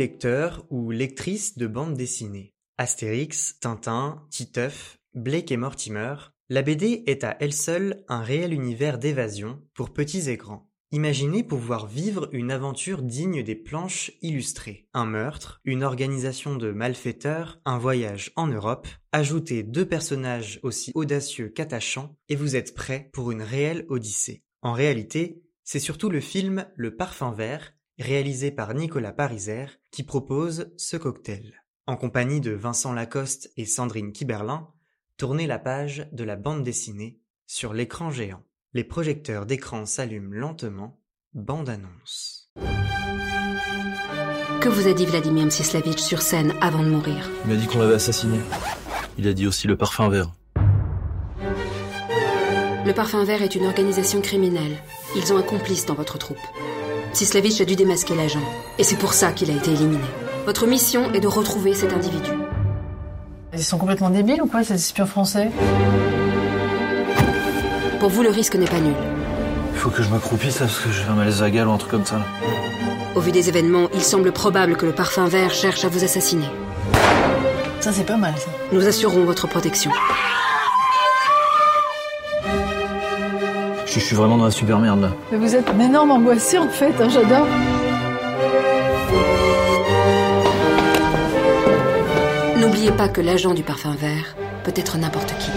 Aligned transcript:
lecteur 0.00 0.64
ou 0.70 0.90
lectrice 0.90 1.58
de 1.58 1.66
bande 1.66 1.92
dessinée 1.92 2.54
Astérix, 2.78 3.58
Tintin, 3.60 4.26
Titeuf, 4.30 4.96
Blake 5.12 5.52
et 5.52 5.58
Mortimer, 5.58 6.14
la 6.48 6.62
BD 6.62 7.04
est 7.06 7.22
à 7.22 7.36
elle 7.38 7.52
seule 7.52 8.02
un 8.08 8.22
réel 8.22 8.54
univers 8.54 8.96
d'évasion 8.96 9.62
pour 9.74 9.92
petits 9.92 10.30
et 10.30 10.38
grands. 10.38 10.70
Imaginez 10.90 11.42
pouvoir 11.44 11.86
vivre 11.86 12.30
une 12.32 12.50
aventure 12.50 13.02
digne 13.02 13.42
des 13.42 13.54
planches 13.54 14.12
illustrées. 14.22 14.88
Un 14.94 15.04
meurtre, 15.04 15.60
une 15.66 15.84
organisation 15.84 16.56
de 16.56 16.70
malfaiteurs, 16.70 17.60
un 17.66 17.76
voyage 17.76 18.32
en 18.36 18.46
Europe, 18.46 18.88
ajoutez 19.12 19.62
deux 19.62 19.86
personnages 19.86 20.60
aussi 20.62 20.92
audacieux 20.94 21.50
qu'attachants 21.50 22.16
et 22.30 22.36
vous 22.36 22.56
êtes 22.56 22.74
prêt 22.74 23.10
pour 23.12 23.32
une 23.32 23.42
réelle 23.42 23.84
odyssée. 23.90 24.44
En 24.62 24.72
réalité, 24.72 25.42
c'est 25.62 25.78
surtout 25.78 26.08
le 26.08 26.20
film 26.20 26.64
Le 26.74 26.96
Parfum 26.96 27.32
Vert, 27.32 27.74
réalisé 27.98 28.50
par 28.50 28.72
Nicolas 28.72 29.12
Pariser, 29.12 29.66
qui 29.90 30.02
propose 30.02 30.72
ce 30.76 30.96
cocktail. 30.96 31.62
En 31.86 31.96
compagnie 31.96 32.40
de 32.40 32.52
Vincent 32.52 32.92
Lacoste 32.92 33.50
et 33.56 33.64
Sandrine 33.66 34.12
Kiberlin, 34.12 34.68
tournez 35.16 35.46
la 35.46 35.58
page 35.58 36.08
de 36.12 36.24
la 36.24 36.36
bande 36.36 36.62
dessinée 36.62 37.18
sur 37.46 37.72
l'écran 37.72 38.10
géant. 38.10 38.42
Les 38.72 38.84
projecteurs 38.84 39.46
d'écran 39.46 39.86
s'allument 39.86 40.32
lentement. 40.32 41.00
Bande-annonce. 41.32 42.50
Que 44.60 44.68
vous 44.68 44.88
a 44.88 44.92
dit 44.92 45.06
Vladimir 45.06 45.46
Mstislavitch 45.46 46.00
sur 46.00 46.22
scène 46.22 46.54
avant 46.60 46.82
de 46.82 46.88
mourir? 46.88 47.30
Il 47.44 47.50
m'a 47.50 47.56
dit 47.56 47.66
qu'on 47.66 47.78
l'avait 47.78 47.94
assassiné. 47.94 48.38
Il 49.16 49.26
a 49.28 49.32
dit 49.32 49.46
aussi 49.46 49.66
le 49.66 49.76
parfum 49.76 50.08
vert. 50.08 50.32
Le 52.86 52.92
parfum 52.92 53.24
vert 53.24 53.42
est 53.42 53.54
une 53.54 53.66
organisation 53.66 54.20
criminelle. 54.20 54.76
Ils 55.14 55.32
ont 55.32 55.36
un 55.36 55.42
complice 55.42 55.86
dans 55.86 55.94
votre 55.94 56.18
troupe. 56.18 56.38
Mstislavitch 57.10 57.60
a 57.60 57.64
dû 57.64 57.76
démasquer 57.76 58.14
l'agent. 58.14 58.42
Et 58.78 58.84
c'est 58.84 58.96
pour 58.96 59.12
ça 59.12 59.32
qu'il 59.32 59.50
a 59.50 59.54
été 59.54 59.72
éliminé. 59.72 60.04
Votre 60.46 60.66
mission 60.66 61.12
est 61.12 61.20
de 61.20 61.26
retrouver 61.26 61.74
cet 61.74 61.92
individu. 61.92 62.30
Ils 63.52 63.64
sont 63.64 63.78
complètement 63.78 64.10
débiles 64.10 64.40
ou 64.42 64.46
quoi, 64.46 64.62
ces 64.62 64.74
espions 64.74 65.06
français? 65.06 65.50
Pour 67.98 68.10
vous, 68.10 68.22
le 68.22 68.30
risque 68.30 68.54
n'est 68.54 68.66
pas 68.66 68.78
nul. 68.78 68.94
Il 69.72 69.78
faut 69.78 69.90
que 69.90 70.02
je 70.02 70.08
m'accroupisse 70.08 70.60
là 70.60 70.66
parce 70.66 70.78
que 70.78 70.90
j'ai 70.90 71.02
un 71.04 71.14
malaise 71.14 71.42
à 71.42 71.48
ou 71.48 71.72
un 71.72 71.76
truc 71.78 71.90
comme 71.90 72.06
ça. 72.06 72.20
Au 73.14 73.20
vu 73.20 73.32
des 73.32 73.48
événements, 73.48 73.88
il 73.92 74.02
semble 74.02 74.30
probable 74.30 74.76
que 74.76 74.86
le 74.86 74.92
parfum 74.92 75.26
vert 75.26 75.52
cherche 75.52 75.84
à 75.84 75.88
vous 75.88 76.04
assassiner. 76.04 76.48
Ça, 77.80 77.92
c'est 77.92 78.04
pas 78.04 78.16
mal, 78.16 78.34
ça. 78.36 78.50
Nous 78.72 78.86
assurons 78.86 79.24
votre 79.24 79.48
protection. 79.48 79.90
Je, 83.92 83.98
suis 83.98 84.14
vraiment 84.14 84.38
dans 84.38 84.44
la 84.44 84.52
super 84.52 84.78
merde 84.78 85.00
là. 85.00 85.12
Mais 85.32 85.38
vous 85.38 85.56
êtes 85.56 85.68
un 85.68 85.80
énorme 85.80 86.12
angoissé 86.12 86.58
en 86.58 86.68
fait, 86.68 86.94
hein, 87.00 87.08
j'adore. 87.08 87.46
N'oubliez 92.60 92.92
pas 92.92 93.08
que 93.08 93.20
l'agent 93.20 93.52
du 93.52 93.64
parfum 93.64 93.96
vert 93.96 94.36
peut 94.62 94.72
être 94.76 94.96
n'importe 94.96 95.34
qui. 95.38 95.50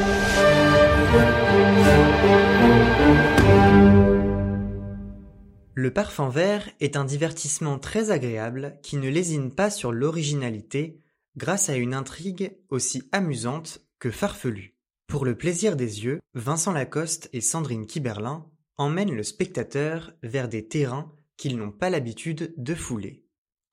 Le 5.76 5.92
parfum 5.92 6.30
vert 6.30 6.68
est 6.80 6.98
un 6.98 7.06
divertissement 7.06 7.78
très 7.78 8.10
agréable 8.10 8.80
qui 8.82 8.98
ne 8.98 9.10
lésine 9.10 9.52
pas 9.52 9.70
sur 9.70 9.92
l'originalité 9.92 10.98
grâce 11.38 11.70
à 11.70 11.76
une 11.76 11.94
intrigue 11.94 12.58
aussi 12.70 13.04
amusante 13.12 13.80
que 14.00 14.10
farfelue. 14.10 14.73
Pour 15.14 15.26
le 15.26 15.38
plaisir 15.38 15.76
des 15.76 16.04
yeux, 16.04 16.22
Vincent 16.34 16.72
Lacoste 16.72 17.30
et 17.34 17.42
Sandrine 17.42 17.86
Kiberlin 17.86 18.48
emmènent 18.78 19.14
le 19.14 19.22
spectateur 19.22 20.12
vers 20.24 20.50
des 20.50 20.68
terrains 20.68 21.14
qu'ils 21.38 21.56
n'ont 21.56 21.72
pas 21.72 21.92
l'habitude 21.92 22.52
de 22.58 22.74
fouler. 22.74 23.24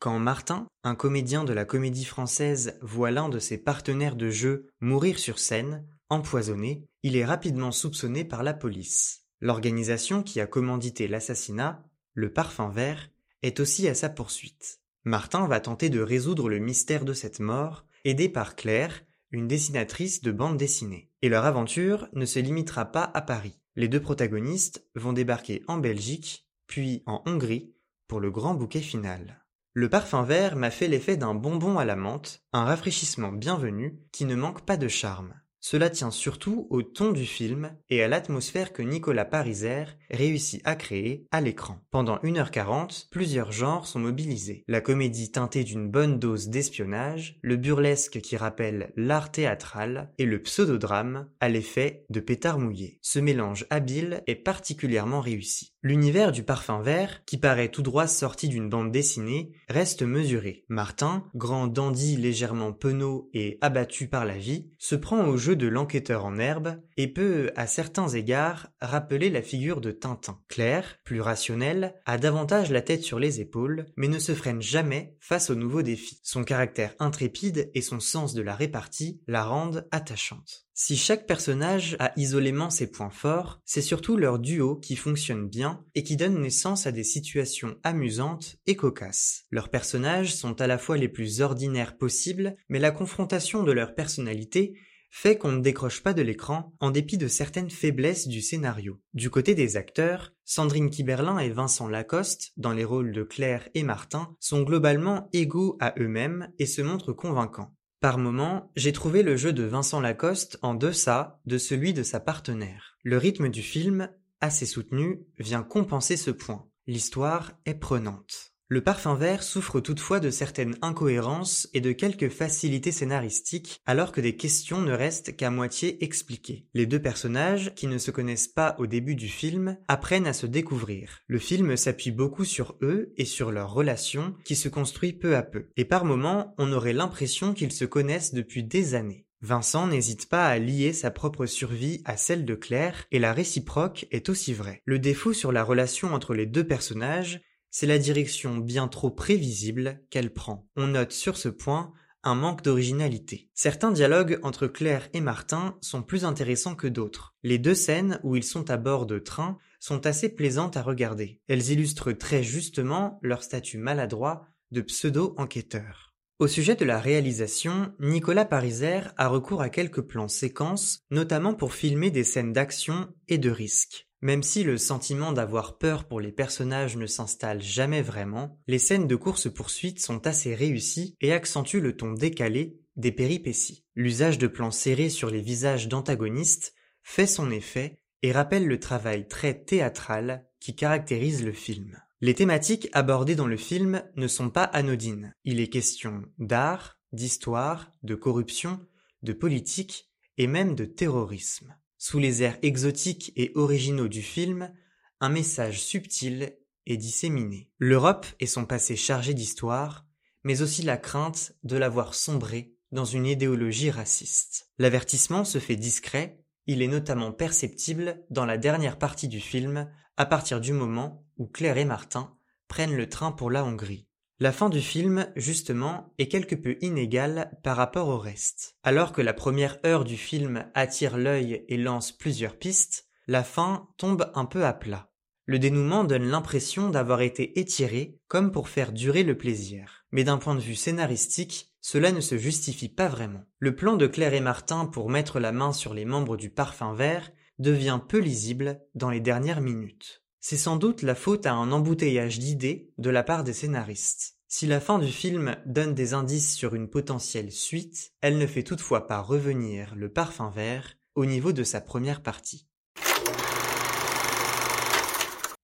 Quand 0.00 0.18
Martin, 0.18 0.66
un 0.84 0.94
comédien 0.94 1.44
de 1.44 1.54
la 1.54 1.64
comédie 1.64 2.04
française, 2.04 2.78
voit 2.82 3.10
l'un 3.10 3.30
de 3.30 3.38
ses 3.38 3.56
partenaires 3.56 4.16
de 4.16 4.28
jeu 4.28 4.66
mourir 4.82 5.18
sur 5.18 5.38
scène, 5.38 5.86
empoisonné, 6.10 6.84
il 7.02 7.16
est 7.16 7.24
rapidement 7.24 7.72
soupçonné 7.72 8.22
par 8.22 8.42
la 8.42 8.52
police. 8.52 9.22
L'organisation 9.40 10.22
qui 10.22 10.42
a 10.42 10.46
commandité 10.46 11.08
l'assassinat, 11.08 11.82
le 12.12 12.30
Parfum 12.30 12.68
Vert, 12.68 13.08
est 13.40 13.60
aussi 13.60 13.88
à 13.88 13.94
sa 13.94 14.10
poursuite. 14.10 14.80
Martin 15.04 15.46
va 15.46 15.60
tenter 15.60 15.88
de 15.88 16.00
résoudre 16.00 16.50
le 16.50 16.58
mystère 16.58 17.06
de 17.06 17.14
cette 17.14 17.40
mort, 17.40 17.86
aidé 18.04 18.28
par 18.28 18.56
Claire, 18.56 19.06
une 19.30 19.48
dessinatrice 19.48 20.22
de 20.22 20.32
bande 20.32 20.56
dessinée. 20.56 21.10
Et 21.22 21.28
leur 21.28 21.44
aventure 21.44 22.08
ne 22.12 22.24
se 22.24 22.38
limitera 22.38 22.86
pas 22.86 23.10
à 23.14 23.20
Paris. 23.20 23.60
Les 23.76 23.88
deux 23.88 24.00
protagonistes 24.00 24.86
vont 24.94 25.12
débarquer 25.12 25.62
en 25.68 25.78
Belgique, 25.78 26.48
puis 26.66 27.02
en 27.06 27.22
Hongrie, 27.26 27.74
pour 28.08 28.20
le 28.20 28.30
grand 28.30 28.54
bouquet 28.54 28.80
final. 28.80 29.44
Le 29.72 29.88
parfum 29.88 30.24
vert 30.24 30.56
m'a 30.56 30.70
fait 30.70 30.88
l'effet 30.88 31.16
d'un 31.16 31.34
bonbon 31.34 31.78
à 31.78 31.84
la 31.84 31.94
menthe, 31.94 32.42
un 32.52 32.64
rafraîchissement 32.64 33.30
bienvenu 33.30 34.00
qui 34.10 34.24
ne 34.24 34.34
manque 34.34 34.62
pas 34.62 34.76
de 34.76 34.88
charme. 34.88 35.34
Cela 35.60 35.90
tient 35.90 36.10
surtout 36.10 36.66
au 36.70 36.82
ton 36.82 37.12
du 37.12 37.26
film 37.26 37.72
et 37.90 38.02
à 38.02 38.08
l'atmosphère 38.08 38.72
que 38.72 38.82
Nicolas 38.82 39.24
Pariser 39.26 39.84
réussit 40.10 40.62
à 40.64 40.74
créer 40.74 41.26
à 41.30 41.40
l'écran. 41.40 41.78
Pendant 41.90 42.16
1h40, 42.18 43.08
plusieurs 43.10 43.52
genres 43.52 43.86
sont 43.86 44.00
mobilisés. 44.00 44.64
La 44.68 44.80
comédie 44.80 45.30
teintée 45.30 45.64
d'une 45.64 45.90
bonne 45.90 46.18
dose 46.18 46.48
d'espionnage, 46.48 47.38
le 47.42 47.56
burlesque 47.56 48.20
qui 48.20 48.36
rappelle 48.36 48.92
l'art 48.96 49.30
théâtral 49.30 50.12
et 50.18 50.24
le 50.24 50.42
pseudodrame 50.42 51.28
à 51.40 51.48
l'effet 51.48 52.04
de 52.08 52.20
pétard 52.20 52.58
mouillé. 52.58 52.98
Ce 53.02 53.18
mélange 53.18 53.66
habile 53.70 54.22
est 54.26 54.36
particulièrement 54.36 55.20
réussi. 55.20 55.74
L'univers 55.82 56.30
du 56.30 56.42
parfum 56.42 56.82
vert, 56.82 57.24
qui 57.24 57.38
paraît 57.38 57.70
tout 57.70 57.80
droit 57.80 58.06
sorti 58.06 58.48
d'une 58.48 58.68
bande 58.68 58.92
dessinée, 58.92 59.52
reste 59.68 60.02
mesuré. 60.02 60.64
Martin, 60.68 61.24
grand 61.34 61.68
dandy 61.68 62.16
légèrement 62.18 62.74
penaud 62.74 63.30
et 63.32 63.56
abattu 63.62 64.06
par 64.06 64.26
la 64.26 64.36
vie, 64.36 64.70
se 64.78 64.94
prend 64.94 65.24
au 65.26 65.38
jeu 65.38 65.49
de 65.56 65.66
l'enquêteur 65.66 66.24
en 66.24 66.38
herbe 66.38 66.80
et 66.96 67.08
peut, 67.08 67.50
à 67.56 67.66
certains 67.66 68.08
égards, 68.08 68.68
rappeler 68.80 69.30
la 69.30 69.42
figure 69.42 69.80
de 69.80 69.90
Tintin. 69.90 70.38
Claire, 70.48 70.98
plus 71.04 71.20
rationnelle, 71.20 71.94
a 72.06 72.18
davantage 72.18 72.70
la 72.70 72.82
tête 72.82 73.02
sur 73.02 73.18
les 73.18 73.40
épaules, 73.40 73.86
mais 73.96 74.08
ne 74.08 74.18
se 74.18 74.34
freine 74.34 74.62
jamais 74.62 75.16
face 75.20 75.50
aux 75.50 75.54
nouveaux 75.54 75.82
défis. 75.82 76.20
Son 76.22 76.44
caractère 76.44 76.94
intrépide 76.98 77.70
et 77.74 77.82
son 77.82 78.00
sens 78.00 78.34
de 78.34 78.42
la 78.42 78.54
répartie 78.54 79.20
la 79.26 79.44
rendent 79.44 79.86
attachante. 79.90 80.66
Si 80.82 80.96
chaque 80.96 81.26
personnage 81.26 81.94
a 81.98 82.10
isolément 82.16 82.70
ses 82.70 82.90
points 82.90 83.10
forts, 83.10 83.60
c'est 83.66 83.82
surtout 83.82 84.16
leur 84.16 84.38
duo 84.38 84.76
qui 84.76 84.96
fonctionne 84.96 85.46
bien 85.46 85.84
et 85.94 86.02
qui 86.02 86.16
donne 86.16 86.40
naissance 86.40 86.86
à 86.86 86.90
des 86.90 87.04
situations 87.04 87.76
amusantes 87.82 88.56
et 88.66 88.76
cocasses. 88.76 89.44
Leurs 89.50 89.68
personnages 89.68 90.34
sont 90.34 90.58
à 90.58 90.66
la 90.66 90.78
fois 90.78 90.96
les 90.96 91.10
plus 91.10 91.42
ordinaires 91.42 91.98
possibles, 91.98 92.56
mais 92.70 92.78
la 92.78 92.92
confrontation 92.92 93.62
de 93.62 93.72
leur 93.72 93.94
personnalité 93.94 94.72
fait 95.10 95.36
qu'on 95.36 95.52
ne 95.52 95.60
décroche 95.60 96.02
pas 96.02 96.14
de 96.14 96.22
l'écran 96.22 96.72
en 96.80 96.90
dépit 96.90 97.18
de 97.18 97.28
certaines 97.28 97.70
faiblesses 97.70 98.28
du 98.28 98.40
scénario. 98.40 99.00
Du 99.12 99.28
côté 99.28 99.54
des 99.54 99.76
acteurs, 99.76 100.32
Sandrine 100.44 100.90
Kiberlin 100.90 101.38
et 101.38 101.50
Vincent 101.50 101.88
Lacoste, 101.88 102.52
dans 102.56 102.72
les 102.72 102.84
rôles 102.84 103.12
de 103.12 103.22
Claire 103.22 103.68
et 103.74 103.82
Martin, 103.82 104.34
sont 104.40 104.62
globalement 104.62 105.28
égaux 105.32 105.76
à 105.80 105.94
eux-mêmes 105.98 106.52
et 106.58 106.66
se 106.66 106.82
montrent 106.82 107.12
convaincants. 107.12 107.74
Par 108.00 108.16
moments, 108.16 108.70
j'ai 108.76 108.92
trouvé 108.92 109.22
le 109.22 109.36
jeu 109.36 109.52
de 109.52 109.64
Vincent 109.64 110.00
Lacoste 110.00 110.58
en 110.62 110.74
deçà 110.74 111.40
de 111.44 111.58
celui 111.58 111.92
de 111.92 112.02
sa 112.02 112.18
partenaire. 112.18 112.96
Le 113.02 113.18
rythme 113.18 113.50
du 113.50 113.62
film, 113.62 114.08
assez 114.40 114.64
soutenu, 114.64 115.20
vient 115.38 115.62
compenser 115.62 116.16
ce 116.16 116.30
point. 116.30 116.66
L'histoire 116.86 117.52
est 117.66 117.74
prenante. 117.74 118.49
Le 118.72 118.82
parfum 118.82 119.16
vert 119.16 119.42
souffre 119.42 119.80
toutefois 119.80 120.20
de 120.20 120.30
certaines 120.30 120.76
incohérences 120.80 121.68
et 121.74 121.80
de 121.80 121.90
quelques 121.90 122.28
facilités 122.28 122.92
scénaristiques, 122.92 123.80
alors 123.84 124.12
que 124.12 124.20
des 124.20 124.36
questions 124.36 124.80
ne 124.80 124.92
restent 124.92 125.34
qu'à 125.34 125.50
moitié 125.50 126.04
expliquées. 126.04 126.68
Les 126.72 126.86
deux 126.86 127.02
personnages, 127.02 127.74
qui 127.74 127.88
ne 127.88 127.98
se 127.98 128.12
connaissent 128.12 128.46
pas 128.46 128.76
au 128.78 128.86
début 128.86 129.16
du 129.16 129.26
film, 129.26 129.76
apprennent 129.88 130.28
à 130.28 130.32
se 130.32 130.46
découvrir. 130.46 131.18
Le 131.26 131.40
film 131.40 131.76
s'appuie 131.76 132.12
beaucoup 132.12 132.44
sur 132.44 132.76
eux 132.80 133.12
et 133.16 133.24
sur 133.24 133.50
leur 133.50 133.74
relation 133.74 134.36
qui 134.44 134.54
se 134.54 134.68
construit 134.68 135.14
peu 135.14 135.34
à 135.34 135.42
peu. 135.42 135.66
Et 135.76 135.84
par 135.84 136.04
moments, 136.04 136.54
on 136.56 136.72
aurait 136.72 136.92
l'impression 136.92 137.54
qu'ils 137.54 137.72
se 137.72 137.84
connaissent 137.84 138.34
depuis 138.34 138.62
des 138.62 138.94
années. 138.94 139.26
Vincent 139.42 139.88
n'hésite 139.88 140.28
pas 140.28 140.46
à 140.46 140.58
lier 140.58 140.92
sa 140.92 141.10
propre 141.10 141.46
survie 141.46 142.02
à 142.04 142.16
celle 142.16 142.44
de 142.44 142.54
Claire, 142.54 143.06
et 143.10 143.18
la 143.18 143.32
réciproque 143.32 144.06
est 144.12 144.28
aussi 144.28 144.52
vraie. 144.52 144.80
Le 144.84 145.00
défaut 145.00 145.32
sur 145.32 145.50
la 145.50 145.64
relation 145.64 146.14
entre 146.14 146.34
les 146.34 146.46
deux 146.46 146.66
personnages, 146.66 147.40
c'est 147.70 147.86
la 147.86 147.98
direction 147.98 148.58
bien 148.58 148.88
trop 148.88 149.10
prévisible 149.10 150.00
qu'elle 150.10 150.32
prend. 150.32 150.68
On 150.76 150.88
note 150.88 151.12
sur 151.12 151.36
ce 151.36 151.48
point 151.48 151.92
un 152.22 152.34
manque 152.34 152.62
d'originalité. 152.62 153.48
Certains 153.54 153.92
dialogues 153.92 154.38
entre 154.42 154.66
Claire 154.66 155.08
et 155.14 155.20
Martin 155.20 155.78
sont 155.80 156.02
plus 156.02 156.24
intéressants 156.24 156.74
que 156.74 156.86
d'autres. 156.86 157.34
Les 157.42 157.58
deux 157.58 157.74
scènes 157.74 158.20
où 158.22 158.36
ils 158.36 158.44
sont 158.44 158.70
à 158.70 158.76
bord 158.76 159.06
de 159.06 159.18
train 159.18 159.56
sont 159.78 160.06
assez 160.06 160.28
plaisantes 160.28 160.76
à 160.76 160.82
regarder. 160.82 161.40
Elles 161.48 161.70
illustrent 161.70 162.12
très 162.12 162.42
justement 162.42 163.18
leur 163.22 163.42
statut 163.42 163.78
maladroit 163.78 164.44
de 164.70 164.82
pseudo-enquêteur. 164.82 166.10
Au 166.38 166.46
sujet 166.46 166.74
de 166.74 166.84
la 166.84 166.98
réalisation, 166.98 167.92
Nicolas 168.00 168.46
Pariser 168.46 169.00
a 169.16 169.28
recours 169.28 169.60
à 169.60 169.68
quelques 169.68 170.00
plans 170.00 170.28
séquences, 170.28 171.00
notamment 171.10 171.54
pour 171.54 171.74
filmer 171.74 172.10
des 172.10 172.24
scènes 172.24 172.52
d'action 172.52 173.12
et 173.28 173.36
de 173.36 173.50
risque. 173.50 174.09
Même 174.22 174.42
si 174.42 174.64
le 174.64 174.76
sentiment 174.76 175.32
d'avoir 175.32 175.78
peur 175.78 176.04
pour 176.04 176.20
les 176.20 176.32
personnages 176.32 176.96
ne 176.96 177.06
s'installe 177.06 177.62
jamais 177.62 178.02
vraiment, 178.02 178.58
les 178.66 178.78
scènes 178.78 179.06
de 179.06 179.16
course-poursuite 179.16 180.00
sont 180.00 180.26
assez 180.26 180.54
réussies 180.54 181.16
et 181.20 181.32
accentuent 181.32 181.80
le 181.80 181.96
ton 181.96 182.12
décalé 182.12 182.78
des 182.96 183.12
péripéties. 183.12 183.84
L'usage 183.94 184.38
de 184.38 184.46
plans 184.46 184.70
serrés 184.70 185.08
sur 185.08 185.30
les 185.30 185.40
visages 185.40 185.88
d'antagonistes 185.88 186.74
fait 187.02 187.26
son 187.26 187.50
effet 187.50 187.98
et 188.22 188.32
rappelle 188.32 188.66
le 188.66 188.78
travail 188.78 189.26
très 189.26 189.54
théâtral 189.54 190.46
qui 190.60 190.76
caractérise 190.76 191.42
le 191.42 191.52
film. 191.52 191.98
Les 192.20 192.34
thématiques 192.34 192.90
abordées 192.92 193.34
dans 193.36 193.46
le 193.46 193.56
film 193.56 194.02
ne 194.16 194.28
sont 194.28 194.50
pas 194.50 194.64
anodines. 194.64 195.34
Il 195.44 195.60
est 195.60 195.68
question 195.68 196.22
d'art, 196.38 196.98
d'histoire, 197.12 197.90
de 198.02 198.14
corruption, 198.14 198.78
de 199.22 199.32
politique 199.32 200.10
et 200.36 200.46
même 200.46 200.74
de 200.74 200.84
terrorisme. 200.84 201.74
Sous 202.02 202.18
les 202.18 202.42
airs 202.42 202.56
exotiques 202.62 203.30
et 203.36 203.52
originaux 203.56 204.08
du 204.08 204.22
film, 204.22 204.72
un 205.20 205.28
message 205.28 205.82
subtil 205.82 206.56
est 206.86 206.96
disséminé. 206.96 207.70
L'Europe 207.78 208.24
et 208.40 208.46
son 208.46 208.64
passé 208.64 208.96
chargé 208.96 209.34
d'histoire, 209.34 210.06
mais 210.42 210.62
aussi 210.62 210.80
la 210.80 210.96
crainte 210.96 211.52
de 211.62 211.76
la 211.76 211.90
voir 211.90 212.14
sombrer 212.14 212.74
dans 212.90 213.04
une 213.04 213.26
idéologie 213.26 213.90
raciste. 213.90 214.70
L'avertissement 214.78 215.44
se 215.44 215.58
fait 215.58 215.76
discret, 215.76 216.42
il 216.66 216.80
est 216.80 216.88
notamment 216.88 217.32
perceptible 217.32 218.24
dans 218.30 218.46
la 218.46 218.56
dernière 218.56 218.98
partie 218.98 219.28
du 219.28 219.38
film 219.38 219.86
à 220.16 220.24
partir 220.24 220.62
du 220.62 220.72
moment 220.72 221.26
où 221.36 221.48
Claire 221.48 221.76
et 221.76 221.84
Martin 221.84 222.34
prennent 222.66 222.96
le 222.96 223.10
train 223.10 223.30
pour 223.30 223.50
la 223.50 223.62
Hongrie. 223.62 224.08
La 224.42 224.52
fin 224.52 224.70
du 224.70 224.80
film, 224.80 225.26
justement, 225.36 226.14
est 226.16 226.28
quelque 226.28 226.54
peu 226.54 226.78
inégale 226.80 227.58
par 227.62 227.76
rapport 227.76 228.08
au 228.08 228.16
reste. 228.16 228.74
Alors 228.82 229.12
que 229.12 229.20
la 229.20 229.34
première 229.34 229.78
heure 229.84 230.02
du 230.02 230.16
film 230.16 230.64
attire 230.72 231.18
l'œil 231.18 231.66
et 231.68 231.76
lance 231.76 232.10
plusieurs 232.10 232.56
pistes, 232.56 233.06
la 233.26 233.44
fin 233.44 233.90
tombe 233.98 234.32
un 234.34 234.46
peu 234.46 234.64
à 234.64 234.72
plat. 234.72 235.10
Le 235.44 235.58
dénouement 235.58 236.04
donne 236.04 236.24
l'impression 236.24 236.88
d'avoir 236.88 237.20
été 237.20 237.60
étiré 237.60 238.18
comme 238.28 238.50
pour 238.50 238.70
faire 238.70 238.92
durer 238.92 239.24
le 239.24 239.36
plaisir. 239.36 240.06
Mais 240.10 240.24
d'un 240.24 240.38
point 240.38 240.54
de 240.54 240.60
vue 240.60 240.74
scénaristique, 240.74 241.74
cela 241.82 242.10
ne 242.10 242.22
se 242.22 242.38
justifie 242.38 242.88
pas 242.88 243.08
vraiment. 243.08 243.44
Le 243.58 243.76
plan 243.76 243.96
de 243.96 244.06
Claire 244.06 244.32
et 244.32 244.40
Martin 244.40 244.86
pour 244.86 245.10
mettre 245.10 245.38
la 245.38 245.52
main 245.52 245.74
sur 245.74 245.92
les 245.92 246.06
membres 246.06 246.38
du 246.38 246.48
parfum 246.48 246.94
vert 246.94 247.30
devient 247.58 248.00
peu 248.08 248.18
lisible 248.18 248.80
dans 248.94 249.10
les 249.10 249.20
dernières 249.20 249.60
minutes. 249.60 250.19
C'est 250.42 250.56
sans 250.56 250.76
doute 250.76 251.02
la 251.02 251.14
faute 251.14 251.44
à 251.44 251.52
un 251.52 251.70
embouteillage 251.70 252.38
d'idées 252.38 252.94
de 252.96 253.10
la 253.10 253.22
part 253.22 253.44
des 253.44 253.52
scénaristes. 253.52 254.36
Si 254.48 254.66
la 254.66 254.80
fin 254.80 254.98
du 254.98 255.12
film 255.12 255.54
donne 255.66 255.94
des 255.94 256.14
indices 256.14 256.54
sur 256.56 256.74
une 256.74 256.88
potentielle 256.88 257.52
suite, 257.52 258.14
elle 258.22 258.38
ne 258.38 258.46
fait 258.46 258.62
toutefois 258.62 259.06
pas 259.06 259.20
revenir 259.20 259.94
le 259.94 260.08
parfum 260.08 260.48
vert 260.48 260.96
au 261.14 261.26
niveau 261.26 261.52
de 261.52 261.62
sa 261.62 261.82
première 261.82 262.22
partie. 262.22 262.66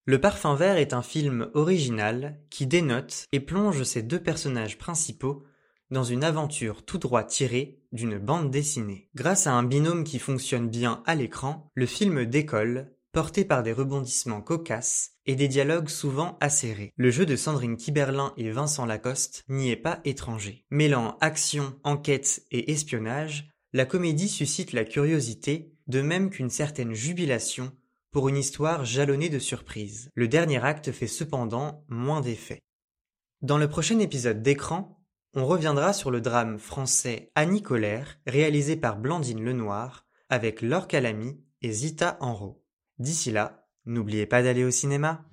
Le 0.05 0.21
parfum 0.21 0.55
vert 0.55 0.77
est 0.77 0.93
un 0.93 1.03
film 1.03 1.51
original 1.55 2.39
qui 2.51 2.67
dénote 2.67 3.25
et 3.33 3.41
plonge 3.41 3.83
ses 3.83 4.03
deux 4.03 4.23
personnages 4.23 4.77
principaux 4.77 5.43
dans 5.91 6.05
une 6.05 6.23
aventure 6.23 6.85
tout 6.85 6.99
droit 6.99 7.25
tirée 7.25 7.81
d'une 7.93 8.19
bande 8.19 8.51
dessinée. 8.51 9.09
Grâce 9.15 9.47
à 9.47 9.55
un 9.55 9.63
binôme 9.63 10.05
qui 10.05 10.19
fonctionne 10.19 10.69
bien 10.69 11.03
à 11.07 11.15
l'écran, 11.15 11.71
le 11.75 11.87
film 11.87 12.27
décolle 12.27 12.93
porté 13.17 13.47
par 13.47 13.63
des 13.63 13.73
rebondissements 13.73 14.43
cocasses 14.43 15.13
et 15.25 15.37
des 15.37 15.49
dialogues 15.49 15.89
souvent 15.89 16.37
acérés. 16.43 16.93
Le 16.97 17.11
jeu 17.11 17.25
de 17.25 17.35
Sandrine 17.35 17.79
Kiberlin 17.79 18.35
et 18.37 18.51
Vincent 18.51 18.85
Lacoste 18.85 19.43
n'y 19.49 19.71
est 19.71 19.77
pas 19.77 20.01
étranger. 20.05 20.67
Mêlant 20.69 21.17
action, 21.23 21.81
enquête 21.83 22.43
et 22.51 22.73
espionnage, 22.73 23.49
la 23.73 23.87
comédie 23.87 24.29
suscite 24.29 24.75
la 24.75 24.85
curiosité, 24.85 25.73
de 25.87 26.03
même 26.03 26.29
qu'une 26.29 26.51
certaine 26.51 26.93
jubilation 26.93 27.73
pour 28.11 28.29
une 28.29 28.37
histoire 28.37 28.85
jalonnée 28.85 29.31
de 29.31 29.39
surprises. 29.39 30.11
Le 30.15 30.29
dernier 30.29 30.63
acte 30.63 30.93
fait 30.93 31.07
cependant 31.07 31.87
moins 31.89 32.21
d'effet. 32.21 32.61
Dans 33.41 33.57
le 33.57 33.67
prochain 33.71 33.99
épisode 33.99 34.43
d'écran, 34.43 35.03
on 35.33 35.47
reviendra 35.47 35.95
sur 35.95 36.11
le 36.11 36.21
drame 36.21 36.59
français 36.59 37.33
Annie 37.35 37.63
Colère, 37.63 38.19
réalisé 38.27 38.77
par 38.77 38.99
Blandine 38.99 39.43
Lenoir, 39.43 40.05
avec 40.29 40.61
Laure 40.61 40.87
Calamy 40.87 41.41
et 41.63 41.73
Zita 41.73 42.19
Enro. 42.21 42.66
D'ici 42.99 43.31
là, 43.31 43.67
n'oubliez 43.85 44.25
pas 44.25 44.43
d'aller 44.43 44.65
au 44.65 44.71
cinéma. 44.71 45.25